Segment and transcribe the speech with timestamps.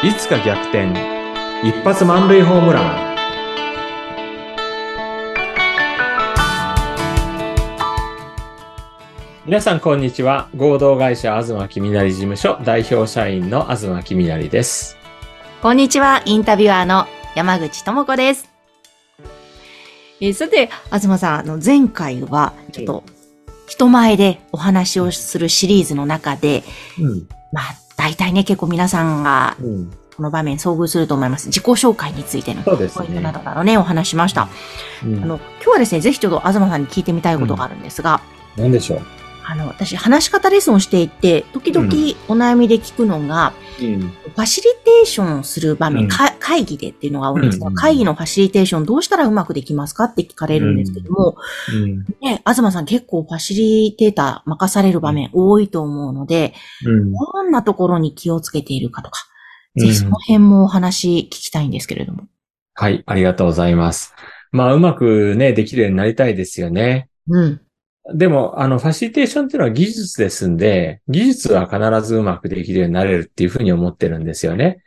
[0.00, 0.92] いつか逆転。
[1.64, 3.16] 一発満塁ホームラン。
[9.44, 10.50] 皆さんこんにちは。
[10.54, 14.96] 合同会社東きみなり事務所代表社員の東きみなりです。
[15.62, 18.48] こんにちは、インタビュアーの山口智子です。
[20.20, 23.04] えーさて、東さん、あの、前回は、ちょっと、
[23.66, 26.62] 人前でお話をするシリーズの中で、
[27.00, 27.28] うん。
[27.50, 29.90] まあ、大体ね、結構皆さんが、うん。
[30.16, 31.46] この場面遭遇すると思います。
[31.46, 34.48] 自己紹介についてのポイントなどからね、お話しました。
[35.04, 35.22] うん。
[35.22, 38.20] あの、今日はですね、ぜひちょっと東さんに聞いてみたいことがあるんですが、
[38.56, 39.00] 何でしょう？
[39.46, 41.86] あの、私、話し方レッスンをしていて、時々
[42.26, 51.36] お悩みで聞くのが、うんファシリテーションをする場面、うんか会議でっていうのが多いんですけど、うん会議のファシリテーションどうしたらうまくできますかって聞かれるんですけども、
[51.72, 56.54] うんね、東さん結構ファシリテーター任される場面多いと思うので、
[56.86, 59.20] うんどんなところに気をつけているかとか、
[59.76, 62.28] うんぜひその辺もお話聞きたいんですけれども。
[62.74, 64.14] はい、ありがとうございます。
[64.52, 67.08] まあ、うまくね、できるようになりたいですよね。
[67.28, 67.60] うん。
[68.14, 74.82] でも、あの、ファシリテーションっていうのは技術ですんで、技術は必ずうまくできるようになれるっていうふうに思ってるんですよね。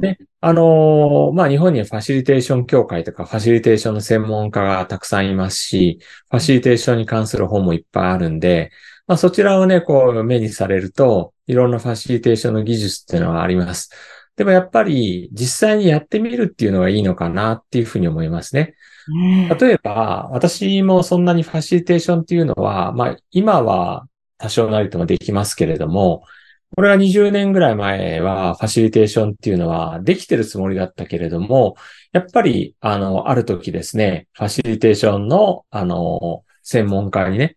[0.00, 8.72] であのーまあ、日本にはファシリテーション協会とかファシリテーションの専門家がたくさんいますし、ファシリテーションに関する本もいっぱいあるんで、
[9.06, 13.90] まあ、そちらをね、こう目にされると、いろんなファシリテーションの技術っていうのはあります。
[14.36, 18.74] でもやっぱり実際にやってみるっていうのがいいのかなっていうふうに思いますね。
[19.08, 24.06] うん例えば、私もそんなにファシリテーションっていうのは、まあ、今は
[24.38, 26.22] 多少なりともできますけれども、
[26.74, 31.76] これは20年ぐらい前はファシリテーションっていうのはできてるつもりだったけれども、
[32.12, 37.56] やっぱり、あの、ある時ですね、ファシリテーションの、あの、専門家にね、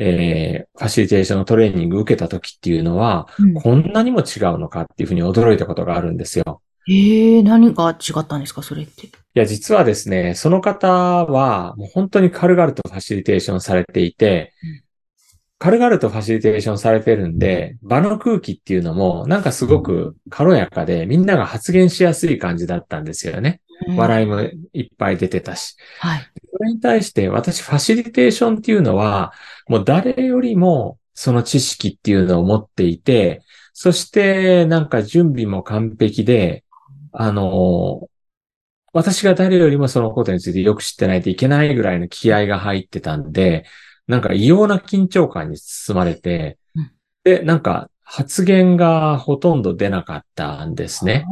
[0.00, 6.62] えー、ファシリテーションのトレーニング受けた時っていうのは、うんこんなにも違うのかっていうふうに驚いたことがあるんですよ。
[6.88, 9.08] ええ何が違ったんですか、それって？
[9.08, 14.82] いや、実はですね、その方は、もう本当に軽々とファシリテーションされていてうん、
[15.58, 23.60] 軽々とファシリテーションされてるんで、場の空気っていうのも、なんかすごく軽やかで、みんなが発言しやすい感じだったんですよね。
[23.96, 25.76] 笑いもいっぱい出てたし。
[26.00, 26.30] はい。
[26.52, 29.32] それに対して、私、ファシリテーションっていうのは、
[29.68, 36.64] もう誰よりも、その知識っていうのを持っていて、そして、なんか準備も完璧で、
[37.12, 38.08] あの、
[38.92, 43.64] 私が誰よりもそのことについてよく知ってないといけないぐらいの気合が入ってたんで、
[44.06, 46.92] なんか異様な緊張感に包まれてうん、
[47.24, 51.26] で、なんか発言がほとんど出なかったんですね。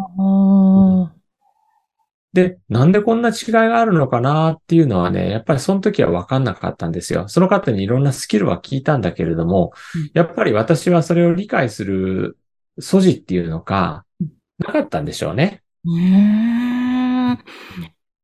[2.36, 7.28] で、なんでこんな違いがあるのかなっていうのはね、やっぱりその時は分かんなかったんですよ。
[7.28, 12.36] その方にいろんなスキルは聞いたんだけれどもうん、やっぱり私はそれを理解する
[12.78, 15.62] 素地っていうのかうん、なかったんでしょうね。
[15.86, 17.38] うーん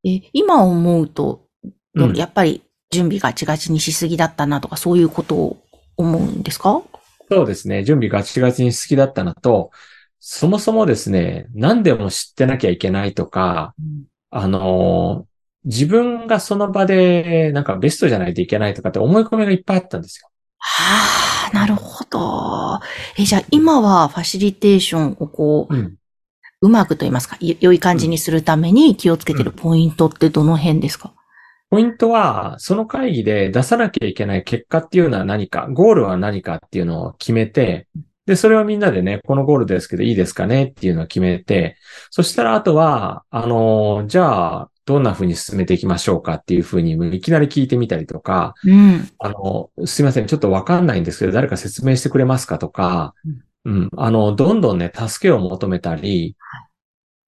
[0.03, 1.47] え、今思うと、
[2.13, 5.63] やっぱり準備ガチガチにしすぎだったなとか、そういうことを
[5.97, 6.83] 思うんですか？
[7.31, 7.83] そうですね。
[7.83, 9.71] 準備ガチガチに好きだったのと、
[10.25, 13.75] そもそもですね、何でも知ってなきゃいけないとか、
[14.29, 15.27] あの、
[15.65, 20.29] 自分がその場でなんかベストじゃないといけないとかって思い込みがいっぱいあったんですよ。
[20.59, 22.79] はあ、なるほど。
[23.17, 25.95] え、じゃあ今はファシリテーションをこう、うん。
[26.61, 31.13] うまくと言いますか、よ良い感じにするために気をつけてるポイントってどの辺ですか？
[31.69, 37.87] ポイントは、その会議で出さなきゃいけない結果っていうのは何か、ゴールは何かっていうのを決めて、
[38.25, 41.77] で、それをみんなでね、このゴールですけどいいですかねっていうのを決めて、
[42.09, 49.09] そしたらあとは、あの、じゃあ、どんな風に進めていきましょうかっていう風にいきなり聞いてみたりとか、うん。
[49.17, 53.13] あの、すいません、ちょっとわかんないんですけど、誰か説明してくれますかとか、
[53.65, 56.35] うん、あの、どんどんね、助けを求めたり、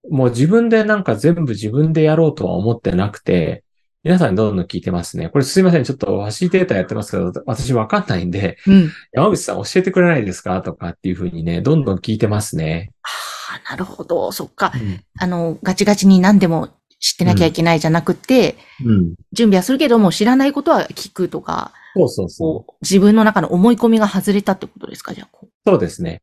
[0.09, 3.64] もう自分でなんか全部自分でやろうとは思ってなくて、
[4.05, 5.29] 皆さんにどんどん聞いてますね。
[5.29, 8.91] これすいません、ちょっとファシリテーターやってますけど、私わかんないんで、うん。
[9.13, 12.91] 山口さん教えてくれないですかとかっていうふうにね、どんどん聞いてますね。
[13.01, 14.31] はあ、なるほど。
[14.31, 14.73] そっか。
[14.75, 15.03] うん。
[15.17, 16.69] あの、ガチガチに何でも
[16.99, 19.15] 知ってなきゃいけないじゃなくて、うん。
[19.33, 22.71] 準備はするけども知らないことは聞くとか、そうそうそう。
[22.83, 26.21] 自分の中の思い込みが外れたってことですかじゃあこそうですね。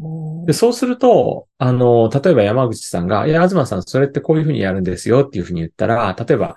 [0.00, 0.46] う。
[0.46, 6.56] で、そうすると、あの、例えば山口さんが、いや、東さん、それってこういうふうにやるんですよっていうふうに言ったら、例えば、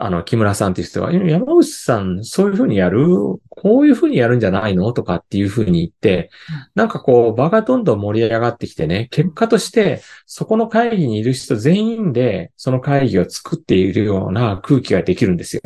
[0.00, 3.04] あの、木村さんっていう人が、いや山口さん、そういうふうにやる？
[3.50, 4.92] こういうふうにやるんじゃないの？
[4.92, 15.62] とかっていうふうに言ってうん、なんかこう、場がどんどん盛り上がってきてね、結果として、そこの会議にいる人全員で、その会議を作っているような空気ができるんですよ。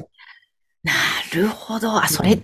[0.83, 0.93] な
[1.35, 2.03] るほど。
[2.03, 2.41] あ、それ、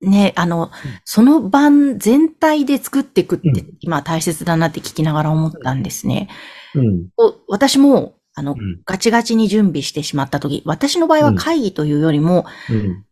[0.00, 0.70] ね、あの、
[1.04, 6.28] その晩全体で作っていくって今大切だなって聞きながら思ったんですね。
[6.74, 7.08] うん。
[7.16, 8.80] お私も、あのう、ん。
[8.84, 13.04] ガチガチに準備してしまった時、私の場合は会議というよりも、うん。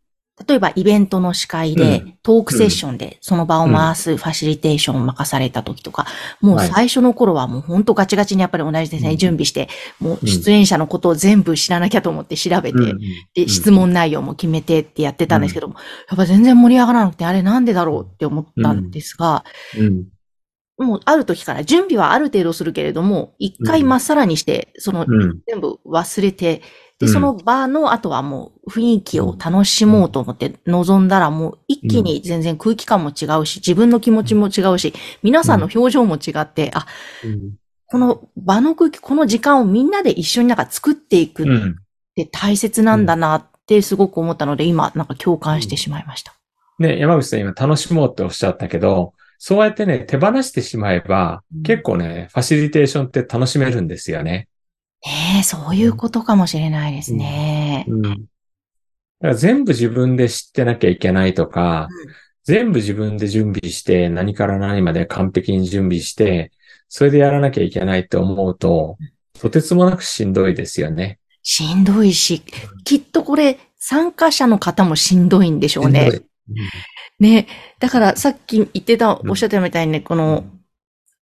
[0.46, 6.06] 例えばイベントの司会うで、トークセッションでその場を回すファシリテーションを任された時とか、
[6.40, 6.68] もうはい。
[6.68, 9.16] 最初の頃はもう本当ガチガチにやっぱり同じですね、うん。
[9.18, 9.68] 準備して、
[9.98, 10.28] もううん。
[10.28, 13.00] 出演者のことを全部知らなきゃと思って調べて、うん
[13.34, 15.74] で、質問内容も決めてってやってたんですけども、
[16.08, 19.44] やっぱ全然盛り上がらなくて、あれなんでだろうって思ったんですが、
[19.78, 20.06] うん。
[20.84, 25.40] もうある時から準備はある程度するけれども、一回まっさらにして、そのうん。
[25.46, 26.62] 全部忘れて、
[26.98, 36.86] で、うんその場の後はもう雰囲気を楽しもうと思って臨んだらもう一気に全然空気感も違うし、自分の気持ちも違うし、皆さんの表情も違って、あ、
[37.24, 37.52] うん。
[37.86, 41.76] この場の空気、この時間をみんなで一緒になんか作っていくっうん。
[42.14, 46.34] て大切なんだなってすごく思ったので、今なんか共感してしまいました。
[46.78, 49.12] ね、山口さん今楽しもうっておっしゃったけど、
[49.42, 54.48] そうやってね、手放してしまえばうん、結構ね、ファシリテーションって楽しめるんですよね。
[55.02, 57.86] ねえ、そういうことかもしれないですね。
[57.88, 58.02] うん。
[58.02, 58.18] だか
[59.22, 61.88] ら全部自分で知ってなきゃいけないとか、
[62.44, 66.52] 全部自分で準備して、何から何まで完璧に準備して、
[66.90, 68.98] それでやらなきゃいけないって思うと、
[69.40, 71.18] とてつもなくしんどいですよね。
[71.42, 72.42] しんどいし、
[72.84, 76.10] きっとこれ参加者の方もしんどいんでしょうね。
[77.18, 77.46] ね。
[77.78, 80.44] だからさっき言ってた、うんおっしゃったみたいにね、この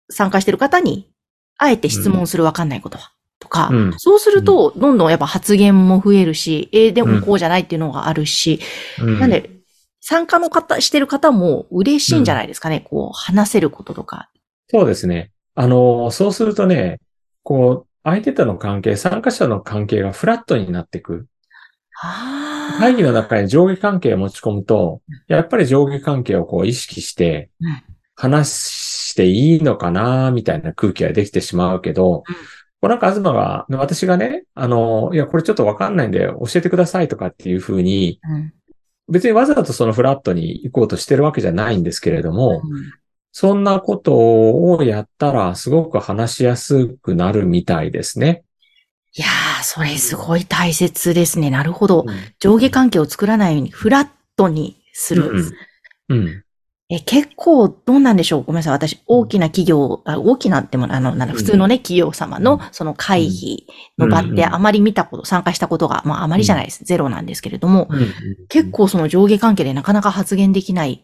[0.09, 1.09] 参加してる方に、
[1.57, 3.11] あえて質問するわかんないことは。
[3.39, 8.59] とか、うんそうすると、どんどんやっぱ発言も増えるし、えーでもこうじゃないっていうのがあるし、
[8.99, 9.51] うんなんで、
[10.01, 14.29] 参加の方、してる方も嬉しいんじゃないですかね、こう、話せることとか。
[14.69, 15.31] そうですね。
[15.55, 16.99] あの、そうするとね、
[17.43, 21.27] こう、相手との関係、参加者の関係がフラットになっていく。
[22.01, 22.36] ああ。
[22.79, 27.83] 会議の中に上下関係を持ち込むと、やっぱり上下関係をこう意識してうん、
[28.15, 28.51] 話
[29.11, 32.35] していいのかな、みたいな空気ができてしまうけど、うん。
[32.35, 32.41] こ
[32.83, 38.53] うなんか東が、私がね、あの、いや、これちょっとわかんないんで教えてくださいとかっていうふうに、うん。
[39.09, 42.61] 別にわざとそのフラットに行こうとしてるわけじゃないんですけれども、
[43.31, 48.43] そんなことをやったらすごく話しやすくなるみたいですね。
[49.17, 51.49] いやー、それすごい大切ですね。
[51.49, 52.05] なるほど。
[52.07, 55.31] うん上下関係を作らないようにフラットにする。
[56.09, 56.17] うん。
[56.17, 56.43] うん。
[56.89, 58.43] え、結構、どうなんでしょう？
[58.43, 58.73] ごめんなさい。
[58.73, 63.67] 私、大きな企業、あ大きなっても、あの、なんだ、普通のね、企業様の、その会議
[63.97, 66.85] の場って、うんあまり見たこと、参加したことが、まあ、あまりじゃないです。
[66.85, 68.07] ゼロなんですけれども、うん
[68.47, 71.03] 結構その上下関係でなかなか発言できない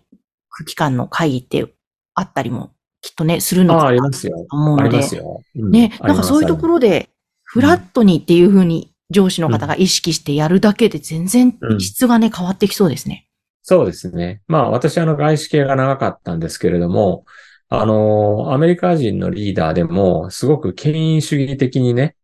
[0.49, 1.73] 空気感の会議って
[2.13, 2.71] あったりも、
[3.01, 4.45] きっとね、するのかなとますよ。
[4.51, 5.41] 思うのでありま、すよ。
[5.55, 7.09] うんね、なんかそういうところで、
[7.53, 13.27] フラットにっていうふうに上司の方が意識してやるだけで全然うん質がね、変わってきそうですね。
[13.61, 14.41] そうですね。
[14.47, 17.25] まあ私あの外資系が長かったんですけれども、
[17.69, 22.15] あの、アメリカ人のリーダーでもすごく権威主義的にね、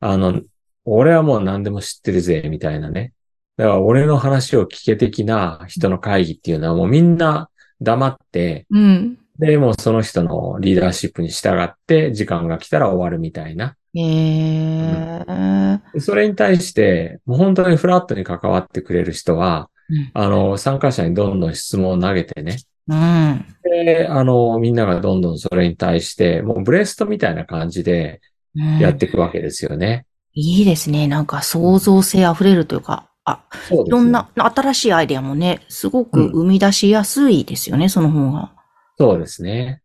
[0.00, 0.42] あの、
[0.84, 3.14] 俺はもう何でも知ってるぜ、みたいなね。
[3.56, 7.48] だから俺の話を聞け的な人の会議っていうのはもうみんな
[7.80, 9.18] 黙って、うん。
[9.38, 13.76] で、もうその人のリーダーシップに従って時間が来たら終わるみたいな。
[13.96, 15.92] えー。
[15.92, 23.46] でそれに対して、もう本当にフラットに関わってくれる人は、うんあの、参加者にどんどん質問を投げてね、うん。
[23.62, 28.20] で、あの、みんながどんどんそれに対して、もうブレストみたいな感じで
[28.56, 30.06] うんやっていくわけですよね。
[30.34, 31.06] いいですね。
[31.06, 38.52] なんか創造性あふれるというか、あ、いろんな新しいアイデアもね、すごく生み出しやすいですよね、その方が。
[38.98, 39.80] そうですね。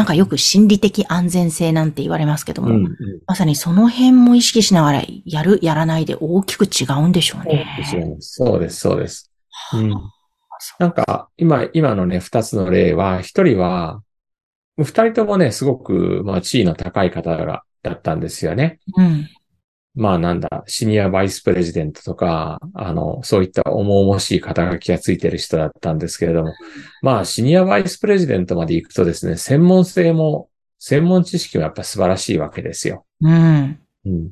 [0.00, 2.96] なんかよく心理的安全性なんて言われますけども、うん、うん。
[3.26, 7.66] まさにその辺も意識しながらやる、やらないで大きく違うんでしょうね。
[8.20, 9.30] そうです、そうです。
[9.74, 9.90] うん。
[10.58, 14.00] そなんか、今、今のね、二つの例は、一人は、
[14.78, 18.78] 二人ともね、すごく、まあ、地位の高い方が、だったんですよね。
[18.96, 19.28] ううん。
[20.00, 26.54] まあなんだ、シニアバイスプレジデントとか、あの、そういった重々しい肩書きがついてる人だったんですけれども、
[27.02, 33.04] まあシニアバイスプレジデントまで行くとですね、専門性も、専門知識もやっぱ素晴らしいわけですよ。
[33.20, 33.78] うん。
[34.06, 34.30] うん。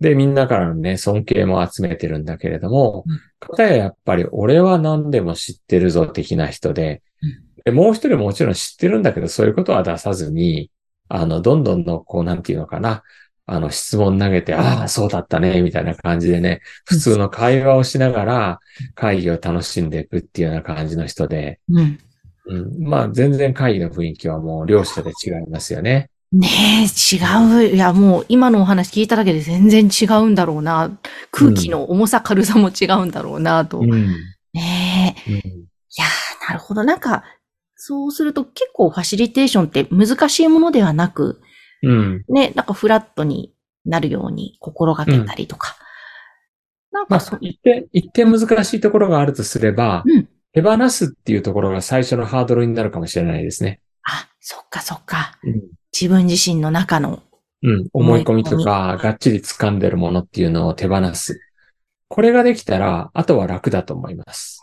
[0.00, 10.70] で、みんなからのね、尊敬も集めてるんだけれどもうん、片ややっぱり俺は何でも知ってるぞ的な人でうん、でもう一人ももちろん知ってるんだけど、そういうことは出さずに、
[11.08, 13.02] あの、どんどんの、こう、なんていうのかな、
[13.46, 18.60] あの、質問投げて、ああ、そうだったね、みたいな感じでね、普通の会話をしながら
[18.94, 21.98] 会議を楽しんでいくっていうような感じの人で、うん。
[22.46, 26.10] うん、まあ、全然会議の雰囲気はもう両者で違いますよね。
[26.32, 27.74] ねえ、違う。
[27.74, 30.90] いや、もう今のお話聞いただけで全然違うんだろうな。
[31.30, 33.80] 空気の重さ、軽さも違うんだろうな、と。
[33.80, 34.16] うん。
[34.54, 35.30] ねえ。
[35.30, 36.84] うんいやーなるほど。
[36.84, 37.22] なんか、
[37.76, 41.40] そうすると結構ファシリテーションって難しいものではなく、
[41.82, 42.24] うん。
[42.28, 43.52] ね、なんかフラットに
[43.84, 45.76] なるように心がけたりとか。
[46.92, 50.28] なんまあかそ、、一点、一点難しいところがあるとすれば、うん。
[50.52, 53.80] 手放すっていうところが最初のハードルになるかもしれないですね。
[54.04, 55.38] あ、そっかそっか。
[55.42, 55.62] うん。
[55.98, 57.22] 自分自身の中の。
[57.62, 57.88] うん。
[57.92, 61.40] 思い込みとか、がっちり掴んでるものっていうのを手放す。
[62.08, 64.60] これができたら、あとは楽だと思います。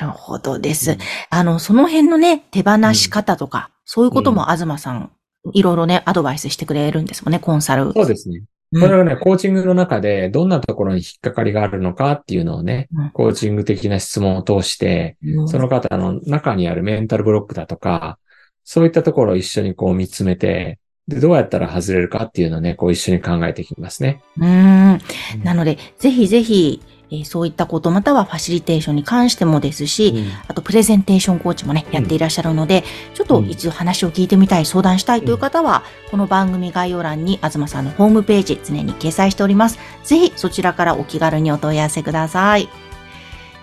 [0.00, 0.98] なるほどです。
[1.30, 5.12] あの、その辺のね、手放し方とか、そういうことも東さん、
[5.52, 7.92] いろいろね、アドバイスしてくれるんですもんね、コンサル。
[7.92, 8.38] そうですね。
[8.38, 18.18] うんこれはね、コーチングの中でどんなところに引っかかりがあるのかっていうのをねうん、コーチング的な質問を通して、うんその方の中にあるメンタルブロックだとか、
[18.64, 20.78] そういったところを一緒にこう見つめて、
[21.08, 24.22] で、どうやったら外れるかっていうのをね、こう一緒に考えていきますね。
[24.36, 25.00] うーん。
[25.42, 32.84] なので、ぜひぜひ、えーそういったこと、またはファシリテーションに関してもですし、うんあとプレゼンテーションコーチもね、やっていらっしゃるので、
[33.14, 39.78] ちょっと一度話を聞いてみたい、相談したいという方は、この番組概要欄に東さんのホームページ常に掲載しております。
[40.04, 42.68] ぜひそちらからお気軽にお問い合わせください。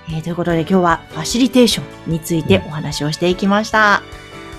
[0.10, 4.04] えーということで今日はファシリテーションについてお話をしていきました。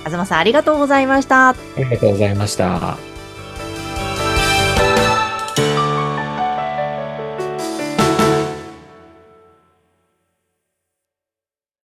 [0.05, 1.50] 東さんありがとうございました。
[1.50, 3.15] ありがとうございました。